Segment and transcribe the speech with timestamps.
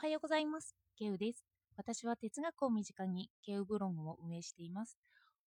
[0.00, 0.76] はようございます。
[0.96, 1.44] ケウです。
[1.76, 4.96] 私は哲学を身近にケウブログを運営しています。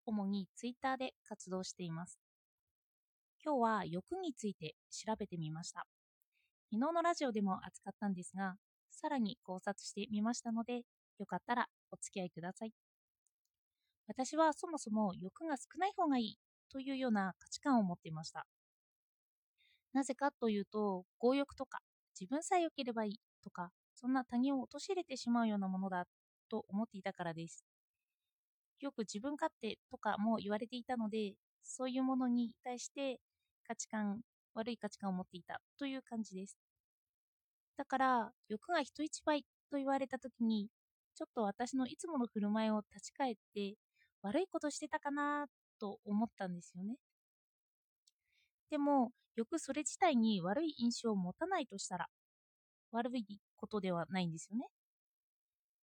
[0.06, 2.20] 主にツイッターで活動しています。
[3.42, 5.86] 今日は欲について調べてみました。
[6.70, 8.56] 昨日のラジオでも扱ったんですが、
[8.92, 10.82] さらに考察してみましたので、
[11.18, 12.74] よかったらお付き合いください。
[14.10, 16.38] 私はそもそも欲が少ない方がいい
[16.70, 18.46] というような価値観を持っていました。
[19.94, 21.80] なぜかというと、強欲とか
[22.20, 23.72] 自分さえ良ければいいとか、
[24.02, 26.08] そんな他人を陥れてしまうようなものだ
[26.50, 27.64] と思っていたからです。
[28.82, 33.22] よく自分勝手とかも言われていたので、そういうものに対して
[33.66, 34.22] 価値観、
[34.54, 36.58] 悪い価値観を持っていたという感じです。
[37.76, 40.70] だから、欲が人一倍と言われたときに、
[41.16, 43.76] ちょっと私のいつもの振る舞いを立ち返って、
[44.22, 45.48] 悪いことしてたかな
[45.80, 46.96] と思ったんですよね。
[48.72, 52.08] でも、欲それ自体に悪い印象を持たないとしたら、
[52.92, 53.26] 悪い
[53.58, 54.68] ことではないんですよね。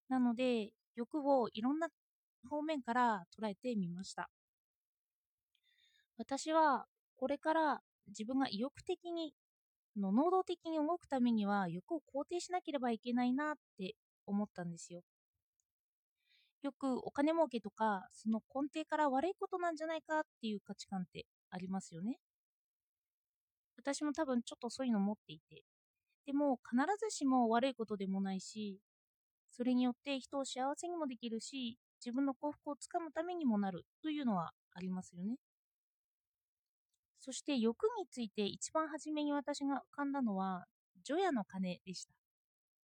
[0.09, 1.89] なので、欲をいろんな
[2.49, 4.31] 方面から捉えてみました。
[6.17, 9.35] 私は、これから自分が意欲的に、
[9.97, 13.95] の能動的に動くためには欲を肯定しなければいけないなって
[14.27, 15.03] 思ったんですよ。
[16.63, 22.19] よくお金儲けとか、その根底から悪いことなんじゃないかっていう価値観ってありますよね。
[23.77, 25.63] 私も多分ちょっとそういうの持っていて。
[26.29, 28.79] でも必ずしも悪いことでもないし、
[29.51, 35.37] それによって人を幸せにもできるし、自分の幸福をつかむためにもなるというのはありますよね。
[37.19, 40.67] そして欲について一番初めに私が浮かんだのは、
[41.03, 42.13] 除夜の鐘でした。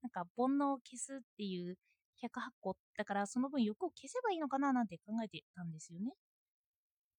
[0.01, 1.77] なんか煩悩を消すっていう
[2.17, 6.13] 108個だからその分欲を消せばいいのかななんて考えてたんですよね。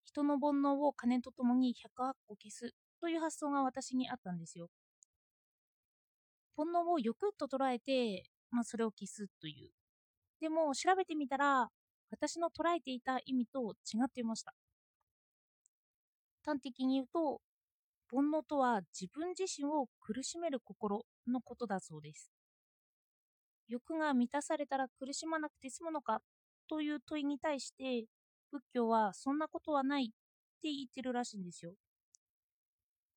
[0.05, 4.69] 人の煩悩を金とともに108個消すという発想が私にあったんですよ。
[6.57, 9.71] 煩悩を欲と捉えて、まあ、それを消すという。
[10.39, 11.69] でも調べてみたら、
[12.11, 14.53] 私の捉えていた意味と違っていました。
[16.45, 17.41] 端的に言うと、
[18.11, 22.31] 煩悩とは自分自身を苦しめる心のことだそうです。
[23.67, 26.21] 欲が満たされたら苦しまなくて済むのか
[26.69, 28.05] という問いに対して、
[28.51, 30.07] 仏教はそんなことはないっ
[30.61, 31.73] て言ってるらしいんですよ。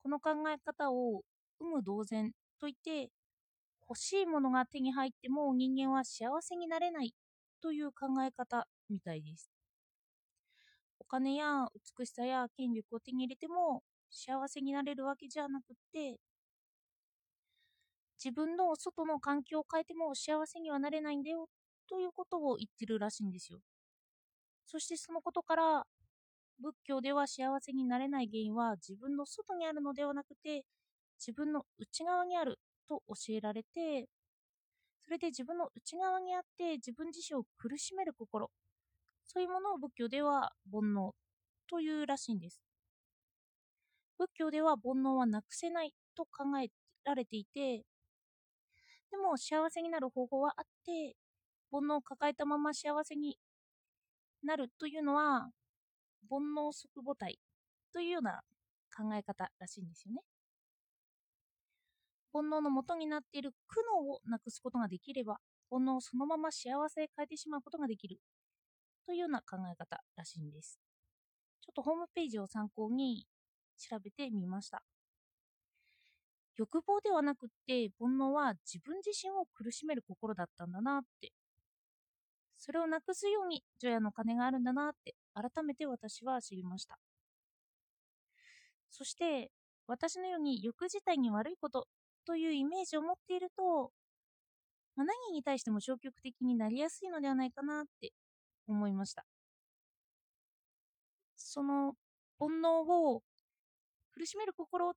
[0.01, 1.21] この考え方を
[1.61, 3.11] 有無同然と言って、
[3.89, 7.13] 欲しいものが手に入っても人間は幸せになれない
[7.61, 9.51] という考え方みたいです。
[10.99, 11.67] お金や
[11.97, 16.19] 美しさや権力を手に入れても幸せになれるわけじゃなくって、
[18.23, 21.49] 自分の外の環境を変えても幸せにはなれないんだよ
[21.89, 23.61] ということを言ってるらしいんですよ。
[24.65, 25.83] そしてそのことから
[26.59, 30.65] 仏教では幸せになれない原因は自分の外にあるのではなくて
[31.19, 34.07] 自分の内側にあると教えられて
[35.05, 38.49] それで自分の内側にあって自分自身を苦しめる心
[39.27, 41.11] そういうものを仏教では煩悩
[41.69, 42.61] というらしいんです
[44.19, 46.69] 仏教では煩悩はなくせないと考え
[47.05, 47.83] られていて
[49.11, 51.15] でも幸せになる方法はあって
[51.71, 53.37] 煩悩を抱えたまま幸せに
[54.43, 55.49] なるというのは
[56.29, 57.39] 煩悩即母体
[57.93, 58.41] というような
[58.95, 60.21] 考え方らしいんですよね。
[62.33, 65.37] 煩悩の元になっている苦悩をなくすことができれば
[65.71, 68.19] 煩悩をそのまま幸せへ変えてしまうことができる
[69.05, 70.79] というような考え方らしいんです。
[71.61, 73.25] ちょっとホームページを参考に
[73.77, 74.83] 調べてみました。
[76.57, 81.31] 欲望ではなくって煩悩は自分自身を苦しめる心だったんだなって
[82.57, 86.99] それをなくすように除夜の鐘があるんだなって改めて私は知りました。
[88.91, 89.49] そして
[89.87, 91.87] 私のように欲自体に悪いこと
[92.25, 93.91] というイメージを持っていると、
[94.95, 98.11] まあ、何に対しても消極的になりやすいのではないかなって
[98.67, 99.25] 思いました。
[101.35, 101.95] その
[102.39, 103.23] 煩悩を
[104.11, 104.93] 苦しめる心、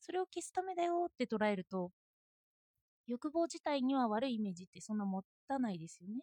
[0.00, 1.90] それを消すためだよって捉えると、
[3.06, 6.22] 欲望自体には悪いイメージってそんな持たないですよね。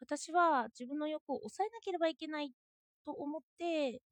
[0.00, 2.52] 私は自分の欲を抑えなければいけない
[3.06, 4.02] と思って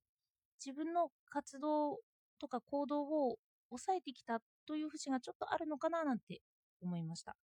[0.64, 1.98] 自分の活動
[2.40, 3.38] とか行動を
[3.72, 6.40] 抑えてきたという節がちょっとあるのかななんて
[6.80, 7.36] 思いました。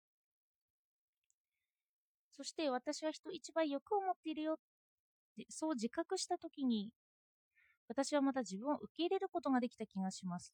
[2.31, 4.55] そして私は人一倍欲を持っているよっ
[5.35, 6.91] てそう自覚した時に
[7.87, 10.53] 私はまた自分を受け入れることができた気がします。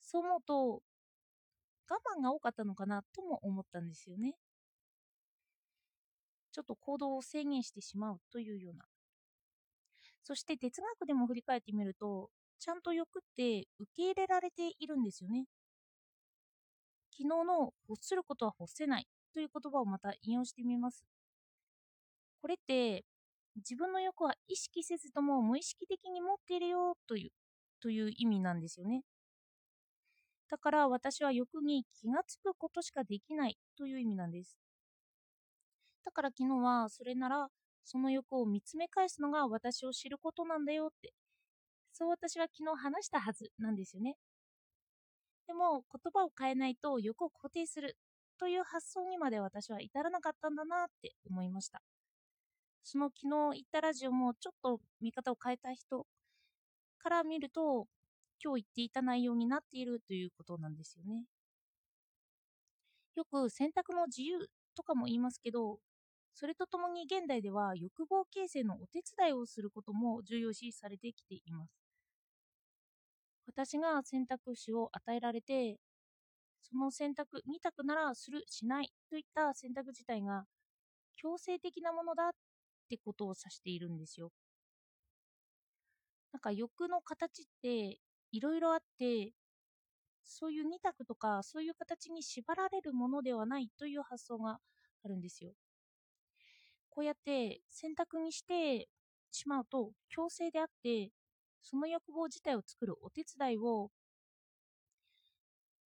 [0.00, 0.82] そう思うと
[1.88, 4.34] 我慢が多かったのかなとも思ったんですよね。
[6.52, 8.84] ちょっと行動を制限してしまうというような。
[10.22, 15.46] そして哲学でも振り返ってみると、ちゃんと欲って受け入れられているんですよね。
[17.10, 21.04] 昨日の欲することは欲せないという言葉をまた引用してみます。
[22.40, 23.04] これって
[23.56, 27.30] 自分の欲は意識せずとも無意識的に持っているよという
[27.80, 29.02] という意味なんですよね。
[30.48, 34.56] だから私は欲に気がつくことしかできないという意味なんです。
[36.04, 37.48] だから昨日はそれなら
[37.84, 41.12] その欲を見つめ返すのが私を知ることなんだよって
[41.98, 44.16] そう私は昨日話したはずなんですよね。
[45.46, 47.96] でも言葉を変えないと欲を肯定する
[48.38, 51.80] という発想にまで私は至らなかったんだなって思いました。
[52.82, 56.06] その昨日言ったラジオもちょっと見方を変えた人
[56.98, 57.86] から見ると
[58.44, 61.24] 今日言っていた内容になっているということなんですよね。
[63.14, 65.78] よく選択の自由とかも言いますけど、
[66.34, 71.85] それとともに現代では欲望形成のお手伝いをすることも重要視されてきています。
[73.56, 75.78] 私が選択肢を与えられて、
[76.62, 80.46] その選択、2択ならする、しないといった選択自体が
[81.16, 82.32] 強制的なものだっ
[82.90, 84.32] てことを指しているんですよ。
[86.32, 87.98] なんか欲の形って
[88.30, 89.32] いろいろあって、
[90.24, 94.60] そういう2択とかそういう形に縛られるものではないという発想が
[95.04, 95.54] あるんですよ。
[96.90, 98.88] こうやって選択にして
[99.30, 101.10] しまうと強制であって、
[101.68, 103.90] その欲望自体を作るお手伝いを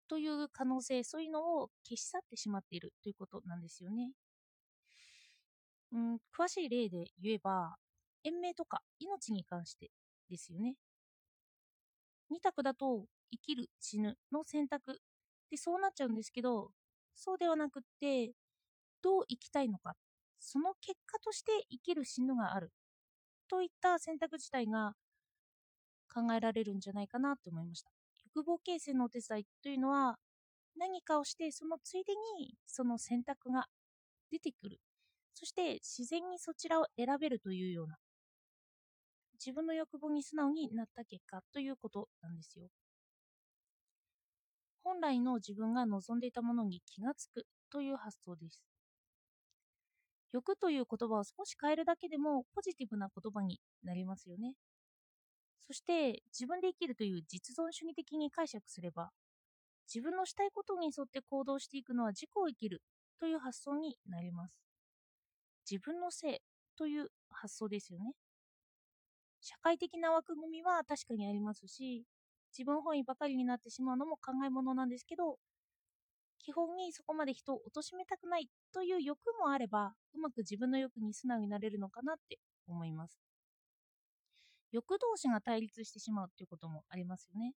[0.10, 4.12] という可能性、そういうのを消し去ってしまっているということなんですよね。
[5.92, 7.76] うん、詳しい例で言えば、
[8.24, 9.92] 延命とか命に関して
[10.32, 10.74] ですよね。
[12.32, 15.00] 2択だと生きる、死ぬの選択
[15.52, 16.72] でそうなっちゃうんですけど、
[17.14, 18.32] そうではなくって、
[19.04, 19.94] どう生きたいのか、
[20.40, 22.72] その結果として生きる、死ぬがある
[23.50, 24.94] といった選択自体が
[26.18, 27.92] 考えられるんじゃないかなと思いました。
[28.36, 30.18] 欲望形成のお手伝いというのは、
[30.78, 33.66] 何かをしてそのついでにその選択が
[34.31, 34.80] 出てくる。
[35.34, 37.98] そして自然にそちらを選べるというような
[39.40, 42.68] 自分の欲望に素直になった結果ということなんですよ。
[44.84, 48.64] 本来の自分が望んでいたものに気がつくという発想です。
[50.34, 54.54] 欲という言葉を少し変えるだけでもポジティブな言葉になりますよね。
[55.65, 59.12] そして自分で生きるという実存主義的に解釈すれば
[59.94, 62.83] 自分のしたいことに沿って行動していくのは自己を生きる
[63.19, 64.62] という発想になります。
[65.69, 66.39] 自分のせい
[66.77, 68.13] という発想ですよね。
[69.42, 72.06] 社会的な枠組みは確かにありますし、
[72.57, 75.39] 自分本位ばかりになってしまうのも考え物なんですけど、
[76.39, 83.27] 基本にそこまで人を貶めたくないという欲もあれば、うまく自分の欲に素直になれるのかなって思います。
[84.72, 87.54] 欲同士が対立してしまうっていうこともありますよね。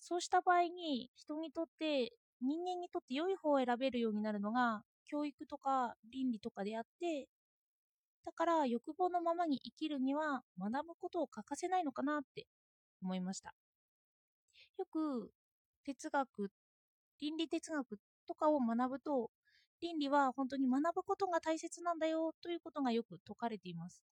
[0.00, 7.28] そうした場合に人にとって人間にとって良い方を選べるようになるのが教育とか倫理とかであって
[8.24, 12.46] だから欲望のままに生きるには学ぶことを欠かせないのかなって
[13.02, 13.54] 思いました。
[14.78, 15.32] よく
[15.84, 16.50] 哲学、
[17.20, 19.30] 倫理哲学とかを学ぶと、
[19.80, 24.02] 倫理は本当に学ぶことが大切なんだよということがよく説かれています。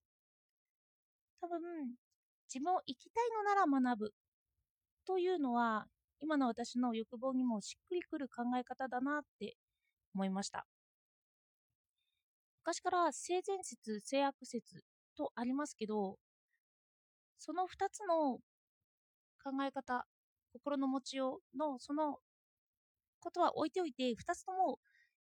[1.41, 1.61] 多分、
[2.53, 4.15] 自分を生きたいのなら学ぶ
[5.07, 5.87] というのは、
[6.21, 9.57] 今の私の欲望にもしっくりくる考え方だなって
[10.15, 10.67] 思いました。
[12.65, 14.85] 昔から性善説、性悪説
[15.17, 16.19] とありますけど、
[17.39, 18.39] その2つの
[19.43, 20.07] 考え方、
[20.53, 22.19] 心の持ちようのその
[23.21, 24.79] ことは置いておいて、2つとも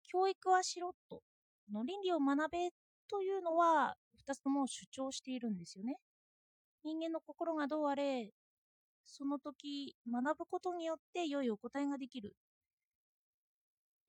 [0.04, 1.22] 教育はしろと、
[1.72, 2.70] の倫理を学べ
[3.10, 3.96] というのは
[4.28, 5.96] 2つとも主張しているんですよね。
[6.84, 8.34] 人間の心がどうあれ、
[9.06, 12.36] その時学ぶことによって良いお答えができる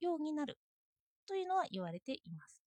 [0.01, 0.57] ようになる
[1.25, 2.61] というのは言われています。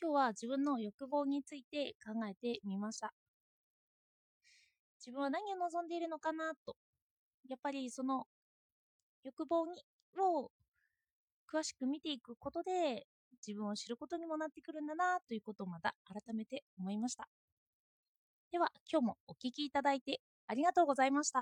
[0.00, 3.12] 今日は自分の欲望について考えてみました。
[4.98, 6.76] 自分は何を望んでいるのかなと。
[7.48, 8.26] やっぱりその
[9.24, 9.82] 欲望に
[10.18, 10.50] を
[11.52, 13.06] 詳しく見ていくことで
[13.46, 17.28] 自分を知ることにもなってくるんだなということをまた改めて思いました。
[18.52, 21.38] では今日もお聴きいただいてありがとうございました。